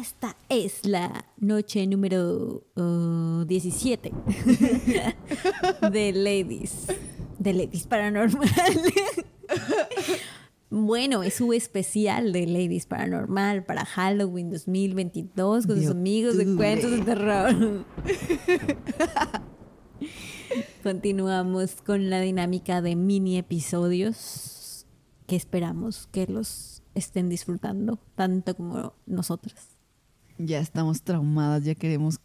Esta 0.00 0.36
es 0.48 0.84
la 0.84 1.24
noche 1.36 1.86
número 1.86 2.64
uh, 2.74 3.44
17 3.44 4.10
de 5.92 6.12
Ladies. 6.12 6.86
De 7.38 7.52
Ladies 7.52 7.86
Paranormal. 7.86 8.48
bueno, 10.70 11.22
es 11.22 11.34
su 11.34 11.52
especial 11.52 12.32
de 12.32 12.44
Ladies 12.48 12.86
Paranormal 12.86 13.64
para 13.64 13.84
Halloween 13.84 14.50
2022 14.50 15.68
con 15.68 15.76
sus 15.76 15.90
amigos 15.92 16.38
de 16.38 16.56
cuentos 16.56 16.90
de 16.90 17.00
terror. 17.02 17.84
Continuamos 20.82 21.76
con 21.82 22.10
la 22.10 22.20
dinámica 22.20 22.82
de 22.82 22.96
mini 22.96 23.38
episodios 23.38 24.86
que 25.28 25.36
esperamos 25.36 26.08
que 26.10 26.26
los 26.26 26.82
estén 26.96 27.28
disfrutando 27.28 28.00
tanto 28.16 28.56
como 28.56 28.94
nosotras. 29.06 29.73
Ya 30.38 30.58
estamos 30.60 31.02
traumadas, 31.02 31.64
ya 31.64 31.74
queremos 31.74 32.18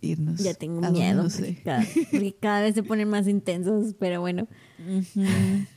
irnos. 0.00 0.40
Ya 0.40 0.54
tengo 0.54 0.80
miedo 0.90 1.22
porque 1.22 1.62
cada, 1.62 1.84
porque 2.10 2.36
cada, 2.40 2.62
vez 2.62 2.74
se 2.74 2.82
ponen 2.82 3.08
más 3.08 3.28
intensos, 3.28 3.94
pero 3.98 4.20
bueno. 4.20 4.48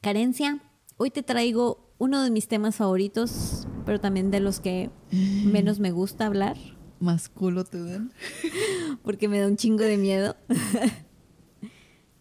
Carencia, 0.00 0.60
hoy 0.96 1.10
te 1.10 1.22
traigo 1.22 1.94
uno 1.98 2.22
de 2.22 2.30
mis 2.30 2.48
temas 2.48 2.76
favoritos, 2.76 3.68
pero 3.86 4.00
también 4.00 4.30
de 4.30 4.40
los 4.40 4.60
que 4.60 4.90
menos 5.10 5.78
me 5.78 5.90
gusta 5.90 6.26
hablar. 6.26 6.56
Más 6.98 7.28
culo 7.28 7.64
te 7.64 7.82
dan. 7.82 8.12
Porque 9.02 9.28
me 9.28 9.38
da 9.38 9.46
un 9.46 9.56
chingo 9.56 9.84
de 9.84 9.96
miedo. 9.96 10.36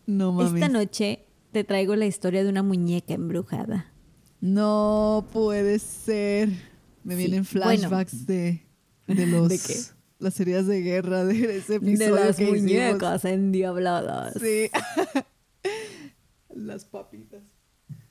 No 0.05 0.31
mames. 0.33 0.53
Esta 0.53 0.69
noche 0.69 1.25
te 1.52 1.64
traigo 1.64 1.95
la 1.95 2.05
historia 2.05 2.43
de 2.43 2.49
una 2.49 2.64
muñeca 2.64 3.14
embrujada. 3.14 3.91
No 4.39 5.27
puede 5.31 5.80
ser. 5.80 6.49
Me 7.03 7.16
vienen 7.16 7.45
flashbacks 7.45 8.25
de, 8.25 8.66
de 9.07 9.25
los 9.27 9.49
¿De 9.49 9.57
qué? 9.59 9.75
las 10.19 10.39
heridas 10.39 10.67
de 10.67 10.81
guerra 10.81 11.25
de 11.25 11.58
ese 11.58 11.75
episodio. 11.75 12.16
De 12.16 12.25
las 12.25 12.35
que 12.35 12.43
hicimos. 12.43 12.61
muñecas 12.61 13.25
endiabladas. 13.25 14.33
Sí. 14.39 14.69
las 16.53 16.85
papitas. 16.85 17.41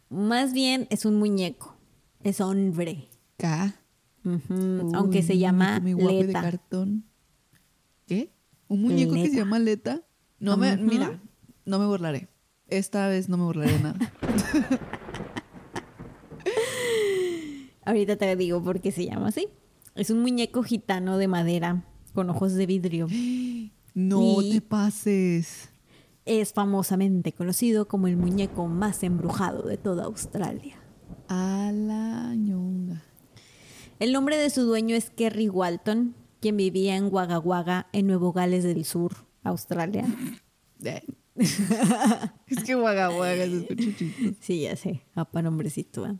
Más 0.08 0.52
bien 0.52 0.86
es 0.90 1.04
un 1.04 1.16
muñeco. 1.18 1.76
Es 2.24 2.40
hombre. 2.40 3.08
K. 3.36 3.74
Uy, 4.24 4.40
Aunque 4.94 5.22
se 5.22 5.38
llama 5.38 5.80
muy 5.80 5.92
guapo 5.94 6.10
y 6.10 6.16
de 6.18 6.26
Leta. 6.26 6.42
cartón. 6.42 7.04
¿Qué? 8.06 8.32
¿Un 8.68 8.82
muñeco 8.82 9.14
que 9.14 9.20
se 9.22 9.26
Leta. 9.28 9.36
llama 9.38 9.58
Leta? 9.60 10.02
No 10.40 10.56
me, 10.56 10.76
mira, 10.76 11.20
no 11.64 11.78
me 11.78 11.86
burlaré. 11.86 12.28
Esta 12.66 13.06
vez 13.08 13.28
no 13.28 13.36
me 13.36 13.44
burlaré 13.44 13.72
de 13.72 13.80
nada. 13.80 13.98
Ahorita 17.84 18.16
te 18.16 18.36
digo 18.36 18.62
por 18.62 18.80
qué 18.80 18.92
se 18.92 19.06
llama 19.06 19.28
así. 19.28 19.48
Es 19.94 20.10
un 20.10 20.20
muñeco 20.20 20.62
gitano 20.62 21.18
de 21.18 21.28
madera 21.28 21.84
con 22.14 22.30
ojos 22.30 22.54
de 22.54 22.66
vidrio. 22.66 23.06
No 23.94 24.40
Y- 24.42 24.52
te 24.52 24.60
pases. 24.60 25.68
Es 26.26 26.52
famosamente 26.52 27.32
conocido 27.32 27.88
como 27.88 28.06
el 28.06 28.16
muñeco 28.16 28.66
más 28.68 29.02
embrujado 29.02 29.62
de 29.62 29.76
toda 29.78 30.04
Australia. 30.04 30.76
A 31.28 31.72
la 31.74 32.34
ñonga. 32.36 33.02
El 33.98 34.12
nombre 34.12 34.36
de 34.36 34.50
su 34.50 34.62
dueño 34.62 34.94
es 34.94 35.10
Kerry 35.10 35.48
Walton, 35.48 36.14
quien 36.40 36.56
vivía 36.56 36.96
en 36.96 37.12
Wagga 37.12 37.38
Wagga, 37.38 37.88
en 37.92 38.06
Nuevo 38.06 38.32
Gales 38.32 38.64
del 38.64 38.84
Sur, 38.84 39.12
Australia. 39.42 40.04
Es 41.36 42.64
que 42.64 42.76
Wagga 42.76 43.10
Wagga 43.10 43.46
se 43.46 43.56
escucha 43.58 43.96
chistoso. 43.96 44.34
Sí, 44.40 44.60
ya 44.62 44.76
sé, 44.76 45.02
apa 45.14 45.40
nombrecito. 45.42 46.06
¿eh? 46.06 46.14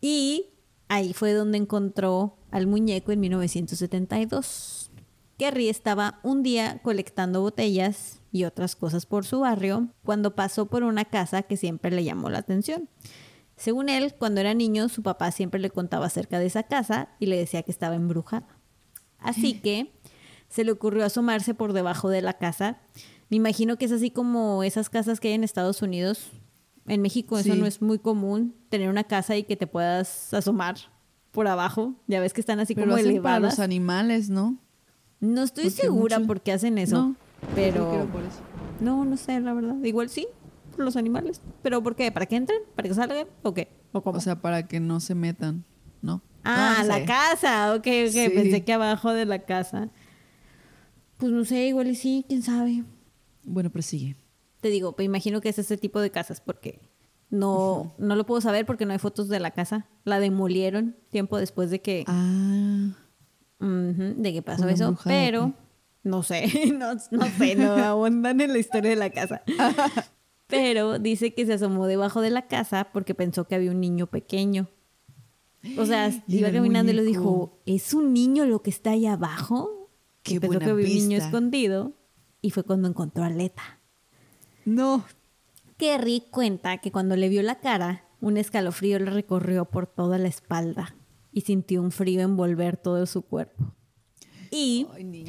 Y 0.00 0.46
ahí 0.88 1.12
fue 1.12 1.32
donde 1.32 1.58
encontró 1.58 2.36
al 2.50 2.66
muñeco 2.66 3.12
en 3.12 3.20
1972. 3.20 4.90
Kerry 5.38 5.68
estaba 5.68 6.20
un 6.22 6.42
día 6.42 6.80
colectando 6.82 7.42
botellas 7.42 8.20
y 8.32 8.44
otras 8.44 8.74
cosas 8.76 9.04
por 9.04 9.26
su 9.26 9.40
barrio 9.40 9.88
cuando 10.04 10.34
pasó 10.34 10.66
por 10.66 10.82
una 10.82 11.04
casa 11.04 11.42
que 11.42 11.56
siempre 11.56 11.90
le 11.90 12.04
llamó 12.04 12.30
la 12.30 12.38
atención. 12.38 12.88
Según 13.56 13.88
él, 13.88 14.14
cuando 14.18 14.40
era 14.40 14.54
niño, 14.54 14.88
su 14.88 15.02
papá 15.02 15.30
siempre 15.30 15.60
le 15.60 15.70
contaba 15.70 16.06
acerca 16.06 16.38
de 16.38 16.46
esa 16.46 16.62
casa 16.62 17.08
y 17.18 17.26
le 17.26 17.36
decía 17.36 17.62
que 17.62 17.70
estaba 17.70 17.94
embrujada. 17.94 18.46
Así 19.18 19.54
que 19.60 19.92
se 20.48 20.64
le 20.64 20.72
ocurrió 20.72 21.04
asomarse 21.04 21.54
por 21.54 21.72
debajo 21.72 22.08
de 22.08 22.22
la 22.22 22.34
casa. 22.34 22.80
Me 23.28 23.36
imagino 23.36 23.76
que 23.76 23.86
es 23.86 23.92
así 23.92 24.10
como 24.10 24.62
esas 24.62 24.90
casas 24.90 25.20
que 25.20 25.28
hay 25.28 25.34
en 25.34 25.44
Estados 25.44 25.82
Unidos. 25.82 26.30
En 26.88 27.02
México 27.02 27.38
eso 27.38 27.52
Sí. 27.54 27.58
no 27.60 27.66
es 27.66 27.82
muy 27.82 27.98
común, 27.98 28.54
tener 28.68 28.88
una 28.88 29.04
casa 29.04 29.36
y 29.36 29.42
que 29.44 29.56
te 29.56 29.66
puedas 29.66 30.32
asomar 30.34 30.76
por 31.32 31.48
abajo. 31.48 31.94
Ya 32.06 32.20
ves 32.20 32.32
que 32.32 32.40
están 32.40 32.60
así 32.60 32.74
Pero 32.74 32.86
como 32.86 32.94
hacen 32.96 33.06
para 33.22 33.36
elevadas. 33.36 33.42
los 33.42 33.58
animales, 33.58 34.30
¿no? 34.30 34.56
No 35.20 35.42
estoy 35.42 35.64
Porque 35.64 35.82
segura 35.82 36.18
mucho- 36.18 36.26
por 36.28 36.40
qué 36.42 36.52
hacen 36.52 36.78
eso. 36.78 36.96
No, 36.96 37.16
pero 37.54 37.92
era 37.94 38.04
por 38.04 38.22
eso. 38.22 38.38
no, 38.80 39.04
no 39.04 39.16
sé, 39.16 39.40
la 39.40 39.52
verdad. 39.54 39.76
Igual 39.82 40.08
sí, 40.10 40.26
por 40.74 40.84
los 40.84 40.96
animales. 40.96 41.40
¿Pero 41.62 41.82
por 41.82 41.96
qué? 41.96 42.12
¿Para 42.12 42.26
que 42.26 42.36
entren? 42.36 42.60
¿Para 42.74 42.88
que 42.88 42.94
salgan? 42.94 43.26
¿O 43.42 43.52
qué? 43.54 43.68
¿O 43.92 44.02
cómo? 44.02 44.18
O 44.18 44.20
sea, 44.20 44.40
para 44.40 44.66
que 44.68 44.78
no 44.78 45.00
se 45.00 45.14
metan, 45.14 45.64
¿no? 46.02 46.22
Ah, 46.44 46.76
No, 46.78 46.82
no 46.82 46.88
la 46.88 47.04
casa, 47.04 47.74
ok, 47.74 47.78
ok. 47.78 48.12
Sí. 48.12 48.28
Pensé 48.32 48.62
que 48.64 48.72
abajo 48.72 49.12
de 49.12 49.24
la 49.26 49.40
casa. 49.40 49.88
Pues 51.16 51.32
no 51.32 51.44
sé, 51.44 51.66
igual 51.68 51.88
y 51.88 51.94
sí, 51.96 52.24
quién 52.28 52.42
sabe. 52.42 52.84
Bueno, 53.44 53.70
prosigue. 53.70 54.16
Te 54.66 54.70
digo, 54.70 54.96
me 54.98 55.04
imagino 55.04 55.40
que 55.40 55.48
es 55.48 55.60
ese 55.60 55.76
tipo 55.76 56.00
de 56.00 56.10
casas 56.10 56.40
porque 56.40 56.80
no, 57.30 57.94
no 57.98 58.16
lo 58.16 58.26
puedo 58.26 58.40
saber 58.40 58.66
porque 58.66 58.84
no 58.84 58.94
hay 58.94 58.98
fotos 58.98 59.28
de 59.28 59.38
la 59.38 59.52
casa. 59.52 59.86
La 60.02 60.18
demolieron 60.18 60.96
tiempo 61.08 61.38
después 61.38 61.70
de 61.70 61.80
que, 61.80 62.02
Ah, 62.08 62.88
de 63.60 64.32
que 64.32 64.42
pasó 64.42 64.68
eso, 64.68 64.98
pero 65.04 65.54
no 66.02 66.24
sé, 66.24 66.50
no, 66.76 66.94
no 67.12 67.26
sé, 67.38 67.54
no 67.54 67.74
abundan 67.76 68.40
en 68.40 68.52
la 68.52 68.58
historia 68.58 68.90
de 68.90 68.96
la 68.96 69.10
casa. 69.10 69.44
Pero 70.48 70.98
dice 70.98 71.32
que 71.32 71.46
se 71.46 71.52
asomó 71.52 71.86
debajo 71.86 72.20
de 72.20 72.30
la 72.30 72.48
casa 72.48 72.88
porque 72.92 73.14
pensó 73.14 73.46
que 73.46 73.54
había 73.54 73.70
un 73.70 73.80
niño 73.80 74.08
pequeño. 74.08 74.66
O 75.78 75.86
sea, 75.86 76.10
iba 76.26 76.50
caminando 76.50 76.90
y 76.90 76.96
le 76.96 77.04
dijo, 77.04 77.60
¿es 77.66 77.94
un 77.94 78.12
niño 78.12 78.46
lo 78.46 78.62
que 78.62 78.70
está 78.70 78.90
ahí 78.90 79.06
abajo? 79.06 79.92
Qué 80.24 80.34
y 80.34 80.40
pensó 80.40 80.54
buena 80.54 80.66
que 80.66 80.72
había 80.72 80.86
un 80.86 80.92
niño 80.92 81.18
escondido 81.18 81.92
y 82.40 82.50
fue 82.50 82.64
cuando 82.64 82.88
encontró 82.88 83.22
a 83.22 83.30
Leta. 83.30 83.75
No. 84.66 85.04
Kerry 85.78 86.24
cuenta 86.30 86.78
que 86.78 86.92
cuando 86.92 87.16
le 87.16 87.28
vio 87.30 87.42
la 87.42 87.60
cara, 87.60 88.04
un 88.20 88.36
escalofrío 88.36 88.98
le 88.98 89.10
recorrió 89.10 89.64
por 89.66 89.86
toda 89.86 90.18
la 90.18 90.28
espalda 90.28 90.94
y 91.32 91.42
sintió 91.42 91.82
un 91.82 91.90
frío 91.92 92.20
envolver 92.22 92.76
todo 92.76 93.04
su 93.06 93.22
cuerpo. 93.22 93.74
Y 94.50 94.86
Ay, 94.94 95.24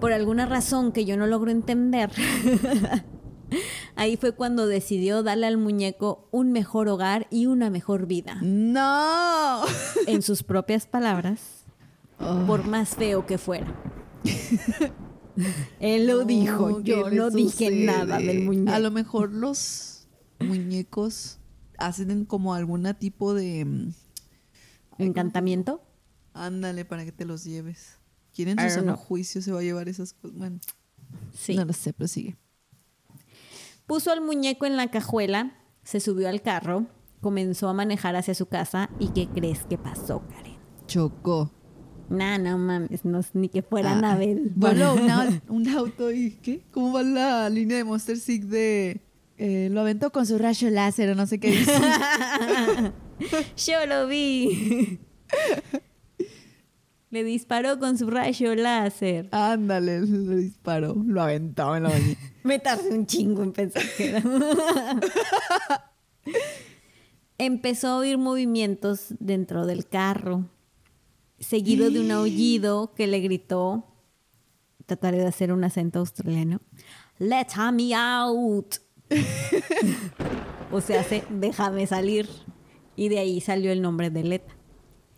por 0.00 0.12
alguna 0.12 0.46
razón 0.46 0.92
que 0.92 1.04
yo 1.04 1.16
no 1.16 1.26
logro 1.26 1.50
entender, 1.50 2.10
ahí 3.96 4.16
fue 4.16 4.32
cuando 4.32 4.66
decidió 4.66 5.22
darle 5.22 5.46
al 5.46 5.56
muñeco 5.56 6.28
un 6.30 6.52
mejor 6.52 6.88
hogar 6.88 7.26
y 7.30 7.46
una 7.46 7.70
mejor 7.70 8.06
vida. 8.06 8.38
No. 8.42 9.62
En 10.06 10.22
sus 10.22 10.42
propias 10.42 10.86
palabras, 10.86 11.64
Oh. 12.18 12.44
por 12.46 12.64
más 12.66 12.90
feo 12.96 13.26
que 13.26 13.36
fuera. 13.36 13.66
Él 15.80 16.06
lo 16.06 16.24
dijo, 16.24 16.82
¿qué 16.82 16.90
yo 16.90 17.10
no 17.10 17.30
dije 17.30 17.66
sucede? 17.66 17.84
nada 17.86 18.18
del 18.18 18.44
muñeco. 18.44 18.72
A 18.72 18.78
lo 18.78 18.90
mejor 18.90 19.32
los 19.32 20.08
muñecos 20.40 21.38
hacen 21.78 22.24
como 22.24 22.54
algún 22.54 22.92
tipo 22.98 23.34
de... 23.34 23.64
mm, 23.64 23.90
¿Encantamiento? 24.98 25.82
Ándale 26.32 26.84
para 26.84 27.04
que 27.04 27.12
te 27.12 27.24
los 27.24 27.44
lleves. 27.44 27.98
¿Quién 28.34 28.48
en 28.58 28.70
su 28.70 28.82
know. 28.82 28.96
juicio 28.96 29.40
se 29.42 29.52
va 29.52 29.60
a 29.60 29.62
llevar 29.62 29.88
esas 29.88 30.12
cosas? 30.12 30.36
Bueno, 30.36 30.58
Sí. 31.32 31.54
no 31.54 31.64
lo 31.64 31.72
sé, 31.72 31.92
pero 31.92 32.08
sigue. 32.08 32.36
Puso 33.86 34.10
al 34.10 34.20
muñeco 34.20 34.66
en 34.66 34.76
la 34.76 34.90
cajuela, 34.90 35.56
se 35.84 36.00
subió 36.00 36.28
al 36.28 36.42
carro, 36.42 36.86
comenzó 37.20 37.68
a 37.68 37.72
manejar 37.72 38.16
hacia 38.16 38.34
su 38.34 38.46
casa 38.46 38.90
y 38.98 39.08
¿qué 39.08 39.28
crees 39.28 39.64
que 39.64 39.78
pasó, 39.78 40.22
Karen? 40.28 40.56
Chocó. 40.86 41.52
Nah, 42.08 42.38
no 42.38 42.56
mames, 42.58 43.04
no 43.04 43.20
ni 43.34 43.48
que 43.48 43.62
fuera 43.62 43.90
Ah, 43.90 43.98
Anabel. 43.98 44.52
Voló 44.56 44.94
una- 44.94 45.42
un 45.48 45.68
auto 45.68 46.10
y 46.12 46.32
¿qué? 46.42 46.62
¿Cómo 46.70 46.92
va 46.92 47.02
la 47.02 47.48
línea 47.50 47.76
de 47.78 47.84
Monster 47.84 48.16
Sick 48.16 48.44
de... 48.44 49.00
eh, 49.38 49.68
lo 49.72 49.80
aventó 49.80 50.10
con 50.12 50.24
su 50.26 50.38
rayo 50.38 50.70
láser 50.70 51.10
o 51.10 51.14
no 51.14 51.26
sé 51.26 51.38
qué 51.40 51.50
dice? 51.50 51.72
Yo 53.66 53.86
lo 53.86 54.06
vi. 54.06 54.98
Le 57.10 57.24
disparó 57.24 57.78
con 57.78 57.96
su 57.96 58.10
rayo 58.10 58.54
láser. 58.54 59.28
Ándale, 59.32 60.00
le 60.02 60.36
disparó. 60.36 60.94
Lo 61.06 61.22
aventó 61.22 61.74
en 61.76 61.84
la 61.84 61.88
bañera. 61.90 62.20
Me 62.44 62.58
tardé 62.58 62.90
un 62.90 63.06
chingo 63.06 63.42
en 63.42 63.52
pensar 63.52 63.82
que 63.96 64.08
era. 64.10 64.22
Empezó 67.38 67.88
a 67.88 67.96
oír 67.98 68.16
movimientos 68.18 69.14
dentro 69.18 69.66
del 69.66 69.86
carro, 69.86 70.48
seguido 71.38 71.90
de 71.90 72.00
un 72.00 72.10
aullido 72.10 72.92
que 72.94 73.06
le 73.06 73.20
gritó, 73.20 73.84
trataré 74.86 75.18
de 75.18 75.26
hacer 75.26 75.52
un 75.52 75.64
acento 75.64 75.98
australiano, 75.98 76.60
Let 77.18 77.46
me 77.72 77.94
out. 77.94 78.76
o 80.70 80.80
sea, 80.80 81.00
hace, 81.00 81.24
déjame 81.30 81.86
salir. 81.86 82.28
Y 82.94 83.08
de 83.08 83.18
ahí 83.18 83.40
salió 83.40 83.72
el 83.72 83.82
nombre 83.82 84.10
de 84.10 84.24
Leta. 84.24 84.54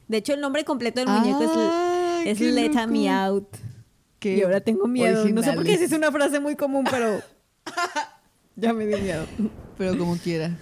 De 0.09 0.19
hecho, 0.19 0.35
el 0.35 0.41
nombre 0.41 0.65
completo 0.65 1.01
del 1.01 1.09
muñeco 1.09 1.43
es, 1.43 1.51
Ah, 1.53 2.23
es 2.25 2.41
Let. 2.41 2.87
Me 2.89 3.11
Out. 3.11 3.49
Qué 4.19 4.37
Y 4.37 4.43
ahora 4.43 4.61
tengo 4.61 4.87
miedo. 4.89 5.29
No 5.29 5.43
sé 5.43 5.53
por 5.53 5.65
qué 5.65 5.75
es 5.75 5.93
una 5.93 6.11
frase 6.11 6.41
muy 6.41 6.57
común, 6.57 6.85
pero 6.91 7.21
ya 8.57 8.73
me 8.73 8.87
dio 8.87 8.99
miedo. 8.99 9.27
Pero 9.77 9.97
como 9.97 10.17
quiera. 10.17 10.57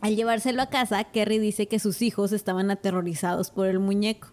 Al 0.00 0.16
llevárselo 0.16 0.62
a 0.62 0.70
casa, 0.70 1.04
Kerry 1.04 1.38
dice 1.38 1.68
que 1.68 1.78
sus 1.78 2.02
hijos 2.02 2.32
estaban 2.32 2.70
aterrorizados 2.70 3.50
por 3.50 3.66
el 3.66 3.78
muñeco. 3.78 4.32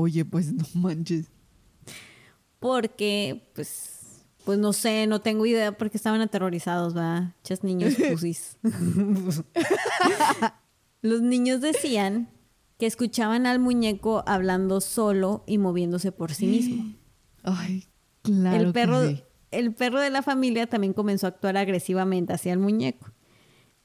Oye, 0.00 0.24
pues 0.24 0.52
no 0.52 0.64
manches. 0.74 1.26
Porque, 2.58 3.50
pues, 3.54 4.24
pues 4.44 4.58
no 4.58 4.72
sé, 4.72 5.06
no 5.06 5.20
tengo 5.20 5.44
idea 5.46 5.76
por 5.76 5.90
qué 5.90 5.96
estaban 5.96 6.20
aterrorizados, 6.20 6.94
¿verdad? 6.94 7.34
Chas 7.44 7.62
niños 7.64 7.94
pusis. 8.10 8.58
Los 11.02 11.22
niños 11.22 11.60
decían 11.60 12.28
que 12.78 12.86
escuchaban 12.86 13.46
al 13.46 13.58
muñeco 13.58 14.24
hablando 14.26 14.80
solo 14.80 15.44
y 15.46 15.58
moviéndose 15.58 16.12
por 16.12 16.32
sí 16.32 16.46
mismo. 16.46 16.94
Ay, 17.42 17.84
claro. 18.22 18.68
el, 18.68 18.72
perro, 18.72 19.00
que 19.02 19.16
sí. 19.16 19.22
el 19.50 19.74
perro 19.74 20.00
de 20.00 20.10
la 20.10 20.22
familia 20.22 20.66
también 20.66 20.94
comenzó 20.94 21.26
a 21.26 21.30
actuar 21.30 21.56
agresivamente 21.56 22.32
hacia 22.32 22.52
el 22.52 22.58
muñeco. 22.58 23.12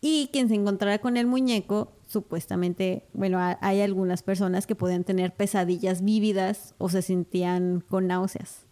Y 0.07 0.29
quien 0.31 0.49
se 0.49 0.53
encontrara 0.53 0.99
con 0.99 1.17
el 1.17 1.25
muñeco, 1.25 1.93
supuestamente, 2.05 3.07
bueno, 3.13 3.39
ha- 3.39 3.57
hay 3.61 3.81
algunas 3.81 4.21
personas 4.21 4.67
que 4.67 4.75
podían 4.75 5.03
tener 5.03 5.33
pesadillas 5.35 6.03
vívidas 6.03 6.75
o 6.77 6.89
se 6.89 7.01
sentían 7.01 7.81
con 7.81 8.05
náuseas. 8.05 8.67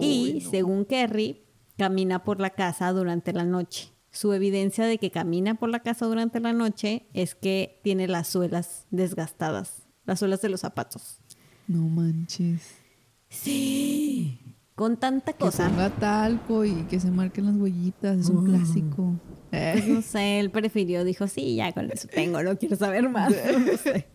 y 0.00 0.40
no. 0.44 0.50
según 0.50 0.84
Kerry, 0.84 1.42
camina 1.76 2.22
por 2.22 2.40
la 2.40 2.50
casa 2.50 2.92
durante 2.92 3.32
la 3.32 3.44
noche. 3.44 3.90
Su 4.10 4.32
evidencia 4.32 4.84
de 4.86 4.98
que 4.98 5.10
camina 5.10 5.54
por 5.56 5.68
la 5.70 5.80
casa 5.80 6.06
durante 6.06 6.38
la 6.40 6.52
noche 6.52 7.06
es 7.14 7.34
que 7.34 7.80
tiene 7.82 8.06
las 8.08 8.28
suelas 8.28 8.86
desgastadas, 8.90 9.86
las 10.04 10.18
suelas 10.20 10.40
de 10.40 10.48
los 10.50 10.60
zapatos. 10.60 11.18
No 11.68 11.82
manches. 11.88 12.62
Sí. 13.28 14.38
Con 14.74 14.96
tanta 14.96 15.32
Que 15.32 15.38
cosa. 15.38 15.68
ponga 15.68 15.90
talco 15.90 16.64
y 16.64 16.84
que 16.84 17.00
se 17.00 17.10
marquen 17.10 17.46
las 17.46 17.56
huellitas. 17.56 18.18
Es 18.18 18.28
un 18.28 18.44
clásico. 18.44 19.14
Pues 19.72 19.86
no 19.88 20.02
sé, 20.02 20.40
él 20.40 20.50
prefirió, 20.50 21.04
dijo, 21.04 21.26
sí, 21.28 21.56
ya 21.56 21.72
con 21.72 21.90
eso 21.90 22.08
tengo, 22.08 22.42
no 22.42 22.56
quiero 22.58 22.76
saber 22.76 23.08
más. 23.08 23.32
No 23.66 23.76
sé. 23.76 24.06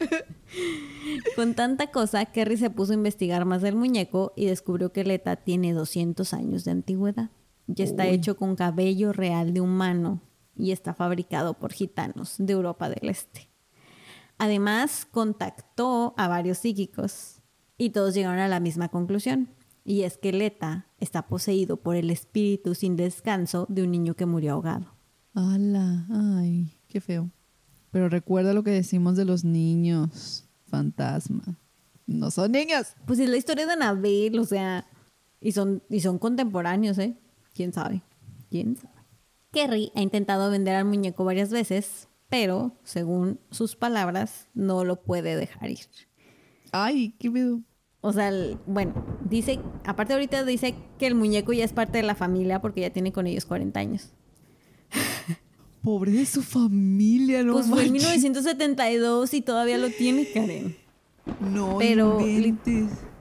Con 1.35 1.53
tanta 1.55 1.87
cosa, 1.87 2.25
Kerry 2.25 2.57
se 2.57 2.69
puso 2.69 2.91
a 2.91 2.95
investigar 2.95 3.45
más 3.45 3.61
del 3.61 3.75
muñeco 3.75 4.33
y 4.35 4.45
descubrió 4.45 4.91
que 4.91 5.03
Leta 5.03 5.35
tiene 5.37 5.73
200 5.73 6.33
años 6.33 6.63
de 6.65 6.71
antigüedad. 6.71 7.29
Y 7.67 7.81
está 7.81 8.03
Uy. 8.03 8.09
hecho 8.09 8.35
con 8.35 8.55
cabello 8.55 9.13
real 9.13 9.53
de 9.53 9.61
humano 9.61 10.21
y 10.57 10.71
está 10.71 10.93
fabricado 10.93 11.53
por 11.55 11.71
gitanos 11.71 12.35
de 12.37 12.53
Europa 12.53 12.89
del 12.89 13.09
Este. 13.09 13.49
Además, 14.37 15.07
contactó 15.09 16.13
a 16.17 16.27
varios 16.27 16.59
psíquicos 16.59 17.41
y 17.77 17.91
todos 17.91 18.13
llegaron 18.13 18.39
a 18.39 18.47
la 18.47 18.59
misma 18.59 18.89
conclusión. 18.89 19.49
Y 19.83 20.03
es 20.03 20.17
que 20.17 20.31
Leta 20.31 20.87
está 20.99 21.27
poseído 21.27 21.77
por 21.77 21.95
el 21.95 22.09
espíritu 22.11 22.75
sin 22.75 22.95
descanso 22.95 23.65
de 23.69 23.83
un 23.83 23.91
niño 23.91 24.15
que 24.15 24.25
murió 24.25 24.53
ahogado. 24.53 24.95
Ala, 25.33 26.05
ay, 26.09 26.71
qué 26.87 27.01
feo. 27.01 27.29
Pero 27.91 28.09
recuerda 28.09 28.53
lo 28.53 28.63
que 28.63 28.71
decimos 28.71 29.15
de 29.17 29.25
los 29.25 29.43
niños. 29.43 30.45
Fantasma. 30.67 31.43
No 32.07 32.31
son 32.31 32.51
niños. 32.53 32.93
Pues 33.05 33.19
es 33.19 33.29
la 33.29 33.37
historia 33.37 33.65
de 33.65 33.73
Anabel, 33.73 34.39
o 34.39 34.45
sea, 34.45 34.85
y 35.41 35.51
son, 35.51 35.83
y 35.89 35.99
son 36.01 36.17
contemporáneos, 36.17 36.97
¿eh? 36.97 37.15
¿Quién 37.53 37.73
sabe? 37.73 38.01
¿Quién 38.49 38.77
sabe? 38.77 38.93
Kerry 39.51 39.91
ha 39.95 40.01
intentado 40.01 40.49
vender 40.49 40.75
al 40.75 40.85
muñeco 40.85 41.25
varias 41.25 41.49
veces, 41.51 42.07
pero, 42.29 42.77
según 42.83 43.39
sus 43.49 43.75
palabras, 43.75 44.47
no 44.53 44.85
lo 44.85 45.01
puede 45.01 45.35
dejar 45.35 45.69
ir. 45.71 45.79
Ay, 46.71 47.13
qué 47.19 47.29
miedo. 47.29 47.59
O 47.99 48.13
sea, 48.13 48.29
el- 48.29 48.57
bueno, 48.65 48.93
dice, 49.29 49.59
aparte 49.85 50.13
ahorita 50.13 50.45
dice 50.45 50.73
que 50.97 51.07
el 51.07 51.15
muñeco 51.15 51.51
ya 51.51 51.65
es 51.65 51.73
parte 51.73 51.97
de 51.97 52.03
la 52.03 52.15
familia 52.15 52.61
porque 52.61 52.81
ya 52.81 52.89
tiene 52.91 53.11
con 53.11 53.27
ellos 53.27 53.45
40 53.45 53.79
años. 53.81 54.13
Pobre 55.83 56.11
de 56.11 56.25
su 56.25 56.41
familia, 56.43 57.43
no 57.43 57.53
pues 57.53 57.65
fue 57.67 57.85
en 57.85 57.91
manches. 57.93 58.09
1972 58.09 59.33
y 59.33 59.41
todavía 59.41 59.77
lo 59.77 59.89
tiene 59.89 60.27
Karen. 60.31 60.75
No 61.39 61.77
Pero 61.79 62.19
li- 62.19 62.55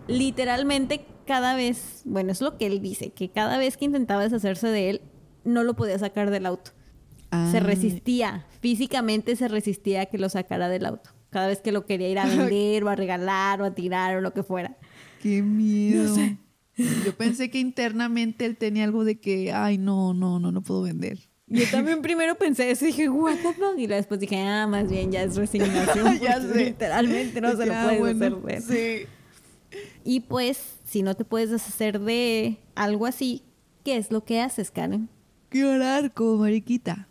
literalmente 0.08 1.06
cada 1.26 1.54
vez, 1.54 2.02
bueno, 2.04 2.32
es 2.32 2.40
lo 2.40 2.58
que 2.58 2.66
él 2.66 2.80
dice, 2.82 3.10
que 3.12 3.30
cada 3.30 3.56
vez 3.58 3.76
que 3.76 3.84
intentaba 3.84 4.22
deshacerse 4.22 4.68
de 4.68 4.90
él, 4.90 5.00
no 5.44 5.62
lo 5.64 5.74
podía 5.74 5.98
sacar 5.98 6.30
del 6.30 6.46
auto. 6.46 6.72
Se 7.52 7.60
resistía, 7.60 8.46
físicamente 8.60 9.36
se 9.36 9.46
resistía 9.46 10.02
a 10.02 10.06
que 10.06 10.18
lo 10.18 10.28
sacara 10.28 10.68
del 10.68 10.84
auto. 10.84 11.10
Cada 11.30 11.46
vez 11.46 11.60
que 11.60 11.70
lo 11.70 11.86
quería 11.86 12.08
ir 12.08 12.18
a 12.18 12.26
vender 12.36 12.82
o 12.82 12.88
a 12.88 12.96
regalar 12.96 13.62
o 13.62 13.64
a 13.64 13.70
tirar 13.74 14.16
o 14.16 14.20
lo 14.20 14.32
que 14.34 14.42
fuera. 14.42 14.76
Qué 15.22 15.40
miedo. 15.42 16.16
Yo 16.76 17.14
pensé 17.16 17.50
que 17.50 17.60
internamente 17.60 18.46
él 18.46 18.56
tenía 18.56 18.82
algo 18.84 19.04
de 19.04 19.20
que, 19.20 19.52
ay, 19.52 19.78
no, 19.78 20.12
no, 20.12 20.40
no, 20.40 20.50
no 20.50 20.62
puedo 20.62 20.82
vender. 20.82 21.29
Yo 21.50 21.64
también 21.70 22.00
primero 22.00 22.36
pensé 22.36 22.70
eso 22.70 22.84
y 22.84 22.88
dije, 22.88 23.08
what 23.08 23.34
the 23.36 23.52
fuck? 23.52 23.76
Y 23.76 23.86
luego 23.86 23.96
después 23.96 24.20
dije, 24.20 24.38
ah, 24.40 24.66
más 24.68 24.88
bien 24.88 25.10
ya 25.10 25.22
es 25.24 25.36
resignación. 25.36 26.18
Ya 26.22 26.40
sé. 26.40 26.64
Literalmente 26.66 27.40
no 27.40 27.56
se 27.56 27.66
lo 27.66 27.74
Ah, 27.74 27.82
puedes 27.98 28.16
bueno, 28.18 28.40
hacer 28.46 28.64
de. 28.68 29.06
Sí. 29.72 29.78
Y 30.04 30.20
pues, 30.20 30.78
si 30.84 31.02
no 31.02 31.14
te 31.14 31.24
puedes 31.24 31.50
deshacer 31.50 31.98
de 32.00 32.58
algo 32.74 33.04
así, 33.06 33.42
¿qué 33.84 33.96
es 33.96 34.10
lo 34.10 34.24
que 34.24 34.40
haces, 34.40 34.70
Karen? 34.70 35.08
Llorar 35.50 36.12
como 36.14 36.36
mariquita. 36.38 37.08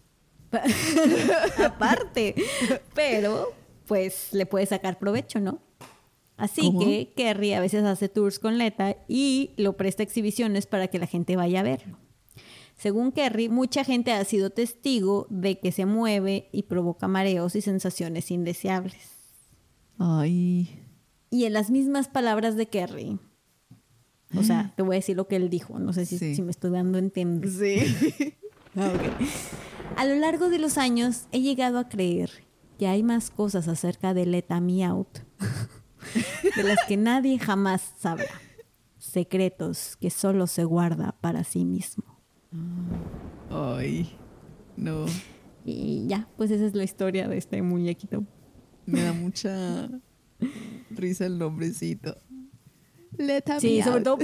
Aparte, 1.64 2.36
pero 2.96 3.54
pues 3.88 4.30
le 4.32 4.46
puedes 4.46 4.70
sacar 4.70 5.00
provecho, 5.00 5.40
¿no? 5.40 5.60
Así 6.38 6.62
¿Cómo? 6.62 6.80
que 6.80 7.12
Kerry 7.16 7.54
a 7.54 7.60
veces 7.60 7.84
hace 7.84 8.08
tours 8.08 8.40
con 8.40 8.58
Leta 8.58 8.96
y 9.08 9.52
lo 9.58 9.76
presta 9.76 10.04
exhibiciones 10.04 10.66
para 10.68 10.88
que 10.88 10.98
la 11.00 11.06
gente 11.08 11.36
vaya 11.36 11.60
a 11.60 11.64
verlo. 11.64 11.98
Según 12.80 13.12
Kerry, 13.12 13.50
mucha 13.50 13.84
gente 13.84 14.14
ha 14.14 14.24
sido 14.24 14.52
testigo 14.52 15.28
de 15.30 15.60
que 15.60 15.74
se 15.74 15.86
mueve 15.86 16.48
y 16.54 16.64
provoca 16.64 17.10
mareos 17.10 17.58
y 17.58 17.62
sensaciones 17.62 18.32
indeseables. 18.32 19.10
Ay. 19.98 20.80
Y 21.30 21.44
en 21.44 21.52
las 21.52 21.72
mismas 21.72 22.08
palabras 22.08 22.56
de 22.56 22.68
Kerry, 22.68 23.20
o 24.34 24.44
sea, 24.44 24.72
te 24.78 24.82
voy 24.82 24.96
a 24.96 25.00
decir 25.00 25.18
lo 25.18 25.28
que 25.28 25.36
él 25.36 25.50
dijo, 25.50 25.78
no 25.78 25.92
sé 25.92 26.06
si, 26.06 26.18
Sí. 26.18 26.36
si 26.36 26.42
me 26.42 26.52
estoy 26.52 26.72
dando 26.72 26.98
a 26.98 27.02
entender. 27.02 27.50
Sí. 27.52 28.36
Ah. 28.76 28.94
A 29.98 30.06
lo 30.06 30.14
largo 30.16 30.48
de 30.50 30.60
los 30.60 30.78
años 30.78 31.26
he 31.32 31.42
llegado 31.42 31.80
a 31.80 31.90
creer 31.90 32.30
que 32.78 32.88
hay 32.88 33.02
más 33.02 33.32
cosas 33.32 33.68
acerca 33.68 34.14
de 34.14 34.28
Let 34.28 34.46
Me 34.62 34.86
Out 34.86 35.18
de 36.56 36.64
las 36.64 36.78
que 36.88 36.96
nadie 36.96 37.40
jamás 37.40 37.96
sabrá. 37.98 38.30
Secretos 39.00 39.98
que 40.00 40.12
solo 40.12 40.46
se 40.46 40.66
guarda 40.66 41.16
para 41.20 41.44
sí 41.44 41.66
mismo. 41.66 42.19
Ay. 43.50 44.10
No. 44.78 45.06
Y 45.66 46.06
ya, 46.08 46.28
pues 46.38 46.52
esa 46.52 46.66
es 46.66 46.74
la 46.74 46.84
historia 46.84 47.28
de 47.28 47.38
este 47.38 47.62
muñequito. 47.62 48.24
Me 48.86 49.02
da 49.04 49.14
mucha 49.14 49.90
risa 50.90 51.26
el 51.26 51.38
nombrecito. 51.38 52.18
Let 53.18 53.44
Sí, 53.60 53.78
me 53.78 53.84
sobre 53.84 54.02
todo, 54.04 54.18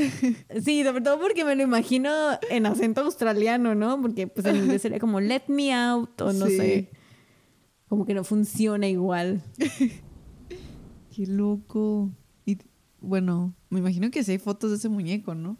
sí, 0.64 0.84
sobre 0.84 1.02
todo 1.02 1.20
porque 1.20 1.44
me 1.44 1.56
lo 1.56 1.64
imagino 1.64 2.10
en 2.50 2.66
acento 2.66 3.02
australiano, 3.02 3.76
¿no? 3.76 4.02
Porque 4.02 4.28
pues 4.28 4.46
en 4.48 4.56
inglés 4.56 4.84
sería 4.84 5.00
como 5.00 5.20
let 5.20 5.44
me 5.48 5.74
out 5.74 6.22
o 6.22 6.32
no 6.32 6.46
Sí. 6.48 6.58
sé. 6.58 6.92
Como 7.90 8.06
que 8.06 8.14
no 8.14 8.24
funciona 8.24 8.88
igual. 8.88 9.42
Qué 11.16 11.28
loco. 11.28 12.12
Y 12.46 12.58
bueno, 13.02 13.54
me 13.70 13.80
imagino 13.80 14.10
que 14.12 14.24
sí 14.24 14.32
hay 14.32 14.38
fotos 14.40 14.72
de 14.72 14.78
ese 14.78 14.90
muñeco, 14.90 15.36
¿no? 15.36 15.58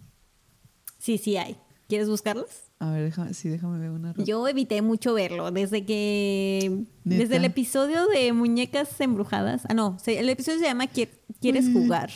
Sí, 0.98 1.18
sí 1.18 1.36
hay. 1.38 1.58
¿Quieres 1.88 2.10
buscarlas? 2.10 2.72
A 2.80 2.90
ver, 2.92 3.04
déjame, 3.04 3.34
sí, 3.34 3.48
déjame 3.48 3.78
ver 3.80 3.92
una. 3.92 4.10
rápida. 4.10 4.26
Yo 4.26 4.48
evité 4.48 4.82
mucho 4.82 5.14
verlo 5.14 5.52
desde 5.52 5.86
que. 5.86 6.84
¿Neta? 7.04 7.20
Desde 7.22 7.36
el 7.38 7.46
episodio 7.46 8.08
de 8.08 8.34
Muñecas 8.34 9.00
Embrujadas. 9.00 9.64
Ah, 9.70 9.74
no. 9.74 9.98
El 10.08 10.28
episodio 10.30 10.60
se 10.60 10.66
llama 10.66 10.86
Qui- 10.86 11.10
¿Quieres 11.42 11.66
jugar? 11.72 12.10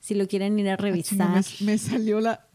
Si 0.00 0.14
lo 0.14 0.28
quieren 0.28 0.58
ir 0.58 0.68
a 0.68 0.74
Ah, 0.74 0.76
revisar. 0.76 1.30
me, 1.60 1.66
me 1.66 1.78
salió 1.78 2.20
la. 2.20 2.46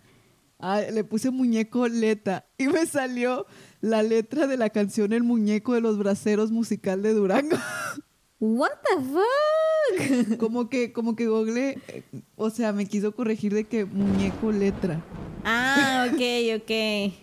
Ah, 0.60 0.82
le 0.82 1.04
puse 1.04 1.32
muñeco 1.32 1.88
Leta 1.88 2.46
y 2.60 2.68
me 2.68 2.86
salió 2.86 3.48
la 3.82 4.04
letra 4.04 4.46
de 4.46 4.58
la 4.58 4.70
canción 4.70 5.12
El 5.12 5.24
muñeco 5.24 5.74
de 5.74 5.82
los 5.82 5.98
braceros 5.98 6.52
musical 6.52 7.02
de 7.02 7.14
Durango. 7.14 7.58
¿What 8.40 8.70
the 8.84 9.04
fuck? 9.04 10.38
como 10.40 10.70
que, 10.70 10.94
como 10.94 11.16
que 11.16 11.28
Google, 11.28 11.80
eh, 11.88 12.04
o 12.36 12.50
sea, 12.52 12.72
me 12.74 12.86
quiso 12.86 13.14
corregir 13.16 13.54
de 13.54 13.64
que 13.66 13.86
muñeco 13.86 14.52
letra. 14.52 15.04
ah, 15.44 15.91
ok, 16.14 16.62
ok. 16.62 17.14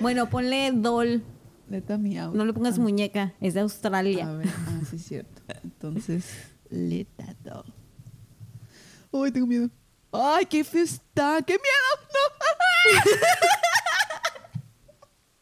Bueno, 0.00 0.28
ponle 0.30 0.70
doll. 0.72 1.22
Leta 1.68 1.96
mi 1.98 2.18
out. 2.18 2.34
No 2.34 2.44
le 2.44 2.52
pongas 2.52 2.78
Ah, 2.78 2.82
muñeca. 2.82 3.34
Es 3.40 3.54
de 3.54 3.60
Australia. 3.60 4.28
A 4.28 4.32
ver, 4.36 4.48
ah, 4.48 4.80
sí 4.88 4.96
es 4.96 5.04
cierto. 5.04 5.42
Entonces, 5.62 6.24
Leta 6.70 7.34
doll. 7.42 7.64
Ay, 9.12 9.30
tengo 9.32 9.46
miedo. 9.46 9.70
Ay, 10.12 10.46
qué 10.46 10.62
feo 10.64 10.82
está. 10.84 11.40
¡Qué 11.42 11.54
miedo! 11.54 12.08
¡No! 12.12 12.20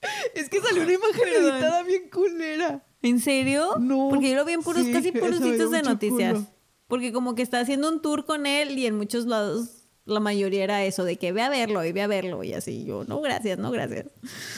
es 0.35 0.49
que 0.49 0.61
salió 0.61 0.83
una 0.83 0.93
imagen 0.93 1.21
Perdón. 1.23 1.55
editada 1.57 1.83
bien 1.83 2.09
culera. 2.11 2.85
¿En 3.03 3.21
serio? 3.21 3.77
No. 3.81 4.09
Porque 4.11 4.31
yo 4.31 4.37
lo 4.37 4.45
vi 4.45 4.53
en 4.53 4.63
puros, 4.63 4.85
Sí, 4.85 4.93
casi 4.93 5.13
puros 5.13 5.41
me 5.41 5.51
sitios 5.51 5.71
de 5.71 5.83
noticias. 5.83 6.35
culo. 6.35 6.47
Porque 6.89 7.13
como 7.13 7.35
que 7.35 7.43
está 7.43 7.61
haciendo 7.61 7.89
un 7.91 8.01
tour 8.03 8.25
con 8.27 8.47
él 8.47 8.79
y 8.79 8.87
en 8.87 8.97
muchos 8.97 9.27
lados 9.27 9.82
la 10.05 10.21
mayoría 10.21 10.65
era 10.65 10.85
eso, 10.85 11.05
de 11.05 11.17
que 11.17 11.33
ve 11.33 11.43
a 11.43 11.49
verlo 11.49 11.85
y 11.85 11.93
ve 11.93 12.03
a 12.03 12.07
verlo 12.07 12.43
y 12.45 12.55
así. 12.55 12.85
Yo, 12.85 13.05
no, 13.05 13.21
gracias, 13.21 13.59
no, 13.59 13.71
gracias. 13.71 14.07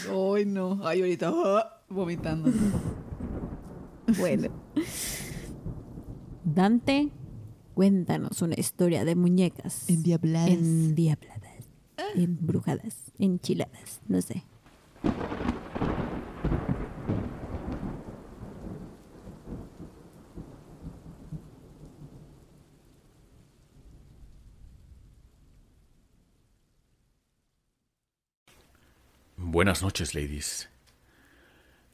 Ay, 0.08 0.46
no. 0.46 0.80
Ay, 0.84 1.00
ahorita 1.00 1.32
ah, 1.34 1.82
vomitando. 1.88 2.50
Bueno. 4.18 4.48
Dante, 6.44 7.10
cuéntanos 7.74 8.42
una 8.42 8.54
historia 8.58 9.04
de 9.04 9.14
muñecas. 9.14 9.88
Endiabladas. 9.88 10.50
Endiabladas. 10.50 11.70
Embrujadas. 12.14 13.12
Enchiladas. 13.18 14.00
No 14.08 14.20
sé. 14.20 14.44
Buenas 29.54 29.84
noches, 29.84 30.16
ladies. 30.16 30.68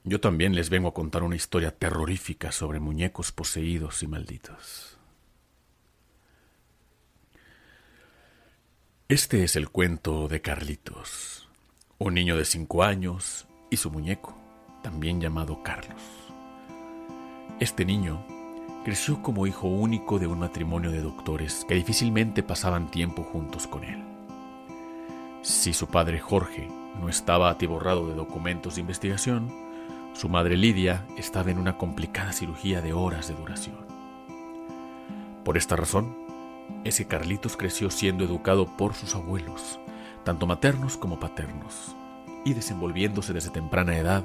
Yo 0.05 0.19
también 0.19 0.55
les 0.55 0.71
vengo 0.71 0.89
a 0.89 0.95
contar 0.95 1.23
una 1.23 1.37
historia 1.37 1.71
terrorífica 1.71 2.53
sobre 2.53 2.81
muñecos 2.81 3.33
poseídos 3.33 4.03
y 4.03 4.07
malditos. 4.07 4.97
Este 9.11 9.45
es 9.45 9.57
el 9.57 9.69
cuento 9.69 10.27
de 10.27 10.41
Carlitos, 10.41 11.51
un 11.99 12.15
niño 12.15 12.39
de 12.39 12.47
cinco 12.47 12.83
años 12.83 13.47
y 13.69 13.77
su 13.77 13.91
muñeco, 13.91 14.35
también 14.83 15.21
llamado 15.21 15.63
Carlos. 15.63 16.01
Este 17.61 17.85
niño 17.85 18.25
creció 18.87 19.23
como 19.23 19.47
hijo 19.47 19.69
único 19.69 20.19
de 20.19 20.27
un 20.27 20.39
matrimonio 20.39 20.91
de 20.91 21.03
doctores 21.03 21.67
que 21.69 21.75
difícilmente 21.75 22.43
pasaban 22.43 22.91
tiempo 22.91 23.23
juntos 23.23 23.67
con 23.67 23.85
él. 23.85 24.03
Si 25.43 25.75
su 25.75 25.89
padre 25.89 26.21
Jorge 26.21 26.80
no 26.99 27.09
estaba 27.09 27.51
atiborrado 27.51 28.09
de 28.09 28.15
documentos 28.15 28.75
de 28.75 28.81
investigación, 28.81 29.53
su 30.13 30.29
madre 30.29 30.57
Lidia 30.57 31.07
estaba 31.17 31.51
en 31.51 31.59
una 31.59 31.79
complicada 31.79 32.33
cirugía 32.33 32.81
de 32.83 32.93
horas 32.93 33.29
de 33.29 33.35
duración. 33.35 33.77
Por 35.45 35.57
esta 35.57 35.77
razón, 35.77 36.17
ese 36.85 37.07
Carlitos 37.07 37.57
creció 37.57 37.91
siendo 37.91 38.25
educado 38.25 38.67
por 38.77 38.95
sus 38.95 39.15
abuelos, 39.15 39.79
tanto 40.25 40.47
maternos 40.47 40.97
como 40.97 41.21
paternos, 41.21 41.95
y 42.45 42.55
desenvolviéndose 42.55 43.33
desde 43.33 43.51
temprana 43.51 43.97
edad 43.97 44.25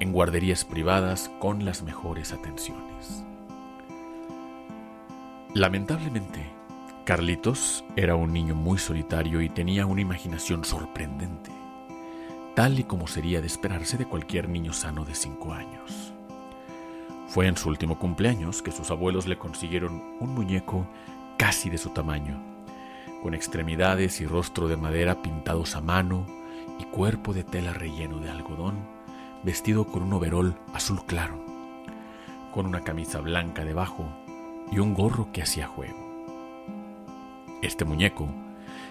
en 0.00 0.12
guarderías 0.12 0.64
privadas 0.64 1.30
con 1.38 1.64
las 1.64 1.82
mejores 1.82 2.32
atenciones. 2.32 3.24
Lamentablemente, 5.54 6.50
Carlitos 7.04 7.84
era 7.96 8.14
un 8.14 8.32
niño 8.32 8.54
muy 8.54 8.78
solitario 8.78 9.40
y 9.40 9.48
tenía 9.48 9.86
una 9.86 10.00
imaginación 10.00 10.64
sorprendente 10.64 11.61
tal 12.54 12.78
y 12.78 12.84
como 12.84 13.06
sería 13.06 13.40
de 13.40 13.46
esperarse 13.46 13.96
de 13.96 14.06
cualquier 14.06 14.48
niño 14.48 14.72
sano 14.72 15.04
de 15.04 15.14
5 15.14 15.52
años. 15.52 16.12
Fue 17.28 17.46
en 17.46 17.56
su 17.56 17.70
último 17.70 17.98
cumpleaños 17.98 18.60
que 18.60 18.72
sus 18.72 18.90
abuelos 18.90 19.26
le 19.26 19.38
consiguieron 19.38 20.02
un 20.20 20.34
muñeco 20.34 20.86
casi 21.38 21.70
de 21.70 21.78
su 21.78 21.90
tamaño, 21.90 22.42
con 23.22 23.32
extremidades 23.34 24.20
y 24.20 24.26
rostro 24.26 24.68
de 24.68 24.76
madera 24.76 25.22
pintados 25.22 25.74
a 25.76 25.80
mano 25.80 26.26
y 26.78 26.84
cuerpo 26.84 27.32
de 27.32 27.42
tela 27.42 27.72
relleno 27.72 28.18
de 28.18 28.30
algodón, 28.30 28.74
vestido 29.42 29.86
con 29.86 30.02
un 30.02 30.12
overol 30.12 30.54
azul 30.74 31.04
claro, 31.06 31.42
con 32.52 32.66
una 32.66 32.82
camisa 32.82 33.20
blanca 33.20 33.64
debajo 33.64 34.04
y 34.70 34.78
un 34.78 34.92
gorro 34.92 35.32
que 35.32 35.42
hacía 35.42 35.66
juego. 35.66 35.98
Este 37.62 37.86
muñeco 37.86 38.28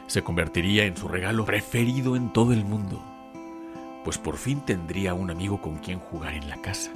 se 0.08 0.24
convertiría 0.24 0.86
en 0.86 0.98
su 0.98 1.08
regalo 1.08 1.46
preferido 1.46 2.15
en 2.15 2.34
todo 2.34 2.53
el 2.53 2.65
mundo 2.65 3.11
pues 4.03 4.17
por 4.17 4.38
fin 4.38 4.62
tendría 4.62 5.13
un 5.13 5.29
amigo 5.31 5.62
con 5.62 5.77
quien 5.77 6.00
jugar 6.00 6.34
en 6.34 6.50
la 6.50 6.62
casa. 6.62 6.91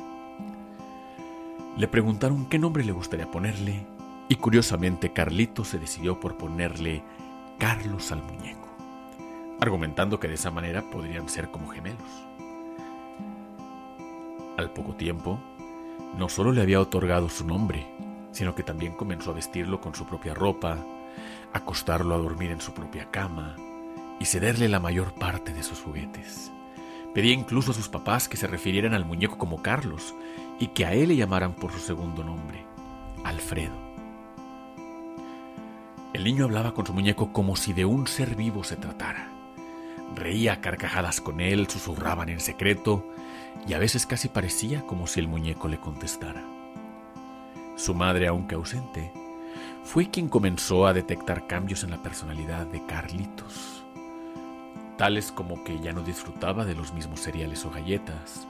Le 1.78 1.88
preguntaron 1.88 2.46
qué 2.46 2.58
nombre 2.58 2.84
le 2.84 2.92
gustaría 2.92 3.30
ponerle 3.30 3.86
y 4.30 4.36
curiosamente 4.36 5.14
Carlito 5.14 5.64
se 5.64 5.78
decidió 5.78 6.20
por 6.20 6.38
ponerle 6.38 7.04
Carlos 7.60 8.12
al 8.12 8.24
muñeco, 8.24 8.68
argumentando 9.60 10.20
que 10.20 10.28
de 10.28 10.36
esa 10.36 10.52
manera 10.52 10.90
podrían 10.90 11.30
ser 11.30 11.50
como 11.50 11.68
gemelos. 11.68 12.26
Al 14.58 14.72
poco 14.72 14.96
tiempo, 14.96 15.40
no 16.18 16.30
solo 16.30 16.54
le 16.54 16.62
había 16.62 16.80
otorgado 16.80 17.30
su 17.30 17.46
nombre, 17.46 17.86
sino 18.32 18.56
que 18.56 18.64
también 18.64 18.94
comenzó 18.94 19.32
a 19.32 19.36
vestirlo 19.36 19.82
con 19.82 19.96
su 19.96 20.06
propia 20.06 20.34
ropa, 20.34 20.78
acostarlo 21.54 22.16
a 22.16 22.20
dormir 22.20 22.52
en 22.52 22.62
su 22.62 22.74
propia 22.74 23.12
cama 23.12 23.56
y 24.20 24.26
cederle 24.26 24.70
la 24.70 24.80
mayor 24.80 25.14
parte 25.14 25.54
de 25.54 25.64
sus 25.64 25.82
juguetes. 25.82 26.52
Pedía 27.16 27.34
incluso 27.34 27.72
a 27.72 27.74
sus 27.74 27.88
papás 27.88 28.28
que 28.28 28.36
se 28.36 28.46
refirieran 28.46 28.94
al 28.94 29.06
muñeco 29.06 29.38
como 29.38 29.62
Carlos 29.62 30.14
y 30.60 30.68
que 30.68 30.86
a 30.86 30.92
él 30.94 31.08
le 31.08 31.16
llamaran 31.16 31.54
por 31.54 31.72
su 31.72 31.80
segundo 31.80 32.26
nombre, 32.26 32.66
Alfredo. 33.24 33.74
El 36.12 36.26
niño 36.26 36.44
hablaba 36.44 36.74
con 36.74 36.86
su 36.86 36.94
muñeco 36.94 37.32
como 37.32 37.56
si 37.56 37.72
de 37.72 37.86
un 37.86 38.06
ser 38.08 38.36
vivo 38.36 38.66
se 38.66 38.76
tratara. 38.76 39.30
Reía 40.14 40.60
carcajadas 40.60 41.22
con 41.22 41.40
él, 41.40 41.70
susurraban 41.70 42.28
en 42.28 42.42
secreto 42.42 43.08
y 43.66 43.76
a 43.76 43.80
veces 43.80 44.06
casi 44.06 44.28
parecía 44.28 44.86
como 44.86 45.08
si 45.08 45.22
el 45.22 45.30
muñeco 45.30 45.70
le 45.70 45.80
contestara. 45.80 46.44
Su 47.78 47.94
madre, 47.94 48.28
aunque 48.28 48.56
ausente, 48.56 49.14
fue 49.86 50.10
quien 50.10 50.28
comenzó 50.28 50.86
a 50.86 50.92
detectar 50.92 51.48
cambios 51.48 51.86
en 51.86 51.92
la 51.92 52.04
personalidad 52.04 52.66
de 52.66 52.86
Carlitos 52.86 53.85
tales 54.98 55.32
como 55.32 55.64
que 55.64 55.80
ya 55.80 55.94
no 55.94 56.02
disfrutaba 56.02 56.66
de 56.66 56.76
los 56.76 56.94
mismos 56.94 57.22
cereales 57.22 57.66
o 57.66 57.72
galletas, 57.72 58.48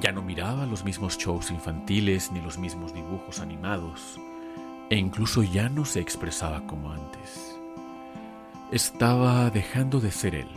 ya 0.00 0.12
no 0.12 0.22
miraba 0.22 0.66
los 0.66 0.84
mismos 0.84 1.16
shows 1.16 1.50
infantiles 1.50 2.30
ni 2.32 2.40
los 2.40 2.58
mismos 2.58 2.92
dibujos 2.92 3.40
animados, 3.40 4.20
e 4.90 4.96
incluso 4.96 5.42
ya 5.42 5.68
no 5.68 5.84
se 5.84 6.00
expresaba 6.00 6.66
como 6.66 6.92
antes. 6.92 7.58
Estaba 8.70 9.48
dejando 9.50 10.00
de 10.00 10.10
ser 10.10 10.34
él 10.34 10.48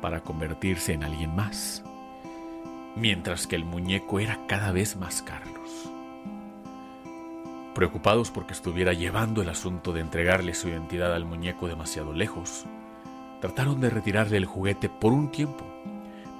para 0.00 0.20
convertirse 0.20 0.92
en 0.92 1.02
alguien 1.02 1.34
más, 1.34 1.82
mientras 2.94 3.46
que 3.46 3.56
el 3.56 3.64
muñeco 3.64 4.20
era 4.20 4.38
cada 4.46 4.70
vez 4.72 4.96
más 4.96 5.22
Carlos. 5.22 5.90
Preocupados 7.74 8.30
porque 8.30 8.52
estuviera 8.52 8.92
llevando 8.94 9.42
el 9.42 9.48
asunto 9.50 9.92
de 9.92 10.00
entregarle 10.00 10.54
su 10.54 10.68
identidad 10.68 11.14
al 11.14 11.26
muñeco 11.26 11.68
demasiado 11.68 12.14
lejos, 12.14 12.66
Trataron 13.40 13.80
de 13.80 13.90
retirarle 13.90 14.38
el 14.38 14.46
juguete 14.46 14.88
por 14.88 15.12
un 15.12 15.30
tiempo, 15.30 15.64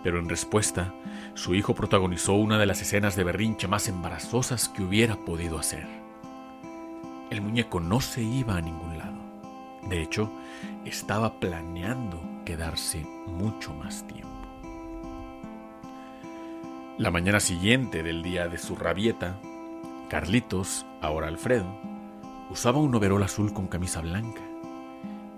pero 0.03 0.19
en 0.19 0.29
respuesta, 0.29 0.95
su 1.35 1.55
hijo 1.55 1.75
protagonizó 1.75 2.35
una 2.35 2.59
de 2.59 2.67
las 2.67 2.81
escenas 2.81 3.17
de 3.17 3.25
berrinche 3.25 3.69
más 3.69 3.89
embarazosas 3.89 4.69
que 4.69 4.83
hubiera 4.83 5.17
podido 5.17 5.59
hacer. 5.59 5.87
El 7.31 7.43
muñeco 7.43 7.81
no 7.81 8.01
se 8.01 8.23
iba 8.23 8.57
a 8.57 8.61
ningún 8.61 8.97
lado. 8.97 9.19
De 9.89 10.01
hecho, 10.01 10.31
estaba 10.85 11.39
planeando 11.39 12.21
quedarse 12.45 13.05
mucho 13.27 13.75
más 13.75 14.07
tiempo. 14.07 14.31
La 16.99 17.11
mañana 17.11 17.41
siguiente 17.41 18.03
del 18.03 18.23
día 18.23 18.49
de 18.49 18.57
su 18.57 18.75
rabieta, 18.75 19.39
Carlitos, 20.09 20.87
ahora 21.03 21.29
Alfredo, 21.29 21.67
usaba 22.49 22.79
un 22.79 22.95
overol 22.95 23.23
azul 23.23 23.53
con 23.53 23.67
camisa 23.67 24.01
blanca, 24.01 24.41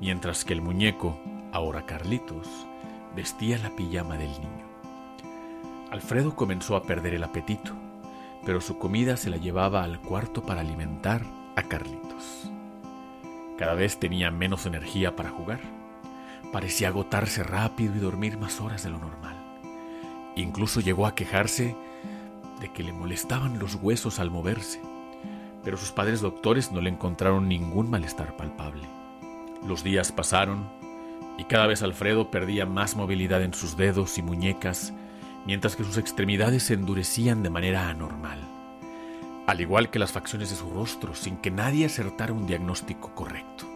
mientras 0.01 0.45
que 0.45 0.53
el 0.53 0.61
muñeco 0.61 1.19
Ahora 1.53 1.87
Carlitos 1.87 2.47
vestía 3.17 3.59
la 3.59 3.71
pijama 3.71 4.17
del 4.17 4.31
niño. 4.33 4.69
Alfredo 5.91 6.37
comenzó 6.37 6.77
a 6.77 6.83
perder 6.83 7.15
el 7.15 7.25
apetito, 7.25 7.73
pero 8.45 8.61
su 8.61 8.79
comida 8.79 9.17
se 9.17 9.31
la 9.31 9.39
llevaba 9.39 9.83
al 9.83 10.01
cuarto 10.01 10.43
para 10.43 10.61
alimentar 10.61 11.23
a 11.57 11.63
Carlitos. 11.63 12.51
Cada 13.57 13.75
vez 13.75 13.99
tenía 13.99 14.31
menos 14.31 14.67
energía 14.67 15.17
para 15.17 15.31
jugar. 15.31 15.61
Parecía 16.53 16.89
agotarse 16.89 17.43
rápido 17.43 17.97
y 17.97 17.99
dormir 17.99 18.39
más 18.39 18.61
horas 18.61 18.85
de 18.85 18.91
lo 18.91 18.99
normal. 18.99 19.37
Incluso 20.37 20.81
llegó 20.81 21.07
a 21.07 21.15
quejarse 21.15 21.75
de 22.61 22.73
que 22.73 22.83
le 22.83 22.93
molestaban 22.93 23.59
los 23.59 23.75
huesos 23.77 24.21
al 24.21 24.31
moverse, 24.31 24.81
pero 25.65 25.77
sus 25.77 25.93
padres 25.93 26.21
doctores 26.21 26.73
no 26.73 26.81
le 26.81 26.91
encontraron 26.91 27.49
ningún 27.49 27.91
malestar 27.91 28.37
palpable. 28.37 28.87
Los 29.67 29.83
días 29.83 30.13
pasaron 30.13 30.78
y 31.39 31.45
cada 31.45 31.69
vez 31.69 31.83
Alfredo 31.83 32.31
perdía 32.31 32.67
más 32.67 32.97
movilidad 32.97 33.43
en 33.43 33.55
sus 33.55 33.77
dedos 33.77 34.19
y 34.19 34.23
muñecas, 34.23 34.93
mientras 35.47 35.77
que 35.77 35.85
sus 35.85 35.97
extremidades 35.97 36.65
se 36.65 36.75
endurecían 36.75 37.45
de 37.45 37.49
manera 37.49 37.89
anormal, 37.89 38.41
al 39.47 39.61
igual 39.61 39.91
que 39.91 40.01
las 40.01 40.13
facciones 40.13 40.51
de 40.51 40.57
su 40.57 40.69
rostro, 40.69 41.15
sin 41.15 41.37
que 41.37 41.53
nadie 41.53 41.87
acertara 41.87 42.33
un 42.33 42.47
diagnóstico 42.47 43.15
correcto. 43.15 43.67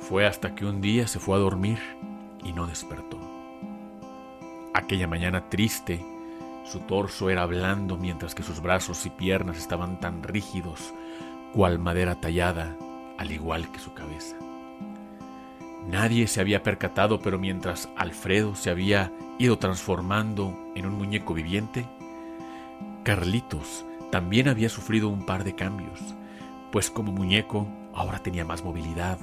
Fue 0.00 0.26
hasta 0.26 0.54
que 0.54 0.66
un 0.66 0.80
día 0.80 1.06
se 1.06 1.20
fue 1.20 1.36
a 1.36 1.40
dormir 1.40 1.78
y 2.42 2.52
no 2.52 2.66
despertó. 2.66 3.18
Aquella 4.74 5.06
mañana 5.06 5.48
triste, 5.48 6.04
su 6.64 6.80
torso 6.80 7.30
era 7.30 7.46
blando 7.46 7.96
mientras 7.96 8.34
que 8.34 8.42
sus 8.42 8.60
brazos 8.60 9.06
y 9.06 9.10
piernas 9.10 9.58
estaban 9.58 10.00
tan 10.00 10.22
rígidos 10.22 10.92
cual 11.54 11.78
madera 11.78 12.16
tallada, 12.16 12.76
al 13.16 13.30
igual 13.30 13.70
que 13.70 13.78
su 13.78 13.94
cabeza. 13.94 14.36
Nadie 15.88 16.26
se 16.26 16.42
había 16.42 16.62
percatado, 16.62 17.20
pero 17.20 17.38
mientras 17.38 17.88
Alfredo 17.96 18.54
se 18.54 18.68
había 18.68 19.10
ido 19.38 19.56
transformando 19.58 20.54
en 20.74 20.84
un 20.84 20.92
muñeco 20.92 21.32
viviente, 21.32 21.86
Carlitos 23.04 23.86
también 24.10 24.48
había 24.48 24.68
sufrido 24.68 25.08
un 25.08 25.24
par 25.24 25.44
de 25.44 25.54
cambios, 25.54 25.98
pues 26.72 26.90
como 26.90 27.10
muñeco 27.10 27.66
ahora 27.94 28.18
tenía 28.18 28.44
más 28.44 28.62
movilidad, 28.62 29.18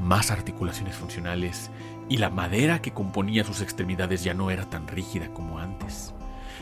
más 0.00 0.30
articulaciones 0.30 0.96
funcionales 0.96 1.70
y 2.08 2.16
la 2.16 2.30
madera 2.30 2.80
que 2.80 2.92
componía 2.92 3.44
sus 3.44 3.60
extremidades 3.60 4.24
ya 4.24 4.32
no 4.32 4.50
era 4.50 4.64
tan 4.64 4.88
rígida 4.88 5.28
como 5.34 5.58
antes, 5.58 6.14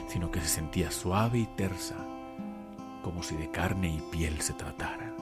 sino 0.08 0.32
que 0.32 0.40
se 0.40 0.48
sentía 0.48 0.90
suave 0.90 1.38
y 1.38 1.46
tersa, 1.46 1.94
como 3.00 3.22
si 3.22 3.36
de 3.36 3.48
carne 3.52 3.90
y 3.90 4.02
piel 4.10 4.40
se 4.40 4.54
tratara. 4.54 5.12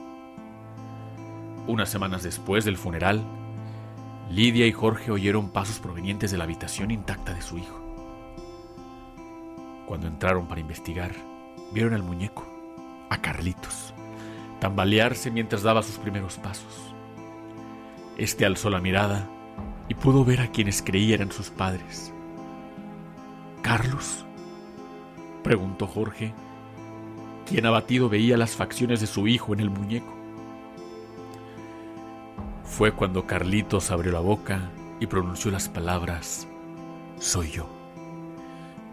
Unas 1.67 1.89
semanas 1.89 2.23
después 2.23 2.65
del 2.65 2.77
funeral, 2.77 3.23
Lidia 4.29 4.65
y 4.65 4.71
Jorge 4.71 5.11
oyeron 5.11 5.49
pasos 5.49 5.79
provenientes 5.79 6.31
de 6.31 6.37
la 6.37 6.45
habitación 6.45 6.89
intacta 6.89 7.33
de 7.33 7.41
su 7.41 7.57
hijo. 7.59 7.79
Cuando 9.85 10.07
entraron 10.07 10.47
para 10.47 10.61
investigar, 10.61 11.11
vieron 11.71 11.93
al 11.93 12.01
muñeco, 12.01 12.43
a 13.09 13.21
Carlitos, 13.21 13.93
tambalearse 14.59 15.29
mientras 15.29 15.61
daba 15.61 15.83
sus 15.83 15.97
primeros 15.97 16.37
pasos. 16.37 16.93
Este 18.17 18.45
alzó 18.45 18.71
la 18.71 18.81
mirada 18.81 19.29
y 19.87 19.93
pudo 19.93 20.25
ver 20.25 20.41
a 20.41 20.47
quienes 20.47 20.81
creía 20.81 21.15
eran 21.15 21.31
sus 21.31 21.51
padres. 21.51 22.11
¿Carlos? 23.61 24.25
preguntó 25.43 25.85
Jorge, 25.85 26.33
quien 27.45 27.67
abatido 27.67 28.09
veía 28.09 28.37
las 28.37 28.55
facciones 28.55 29.01
de 29.01 29.07
su 29.07 29.27
hijo 29.27 29.53
en 29.53 29.59
el 29.59 29.69
muñeco. 29.69 30.24
Fue 32.75 32.91
cuando 32.91 33.25
Carlitos 33.25 33.89
abrió 33.89 34.11
la 34.11 34.19
boca 34.19 34.69
y 34.99 35.07
pronunció 35.07 35.49
las 35.49 35.69
palabras, 35.69 36.45
soy 37.19 37.49
yo, 37.49 37.69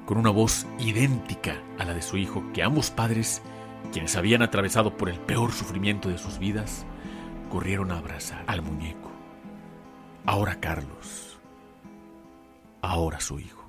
con 0.07 0.19
una 0.19 0.31
voz 0.31 0.69
idéntica 0.79 1.61
a 1.81 1.85
la 1.85 1.93
de 1.93 2.01
su 2.01 2.17
hijo 2.17 2.45
que 2.55 2.62
ambos 2.62 2.93
padres, 2.93 3.43
quienes 3.91 4.15
habían 4.15 4.43
atravesado 4.43 4.97
por 4.97 5.09
el 5.09 5.19
peor 5.19 5.51
sufrimiento 5.51 6.09
de 6.09 6.19
sus 6.19 6.39
vidas, 6.39 6.87
corrieron 7.51 7.91
a 7.91 7.99
abrazar 7.99 8.45
al 8.47 8.62
muñeco. 8.62 9.11
Ahora 10.27 10.61
Carlos, 10.61 11.41
ahora 12.83 13.19
su 13.19 13.41
hijo. 13.41 13.62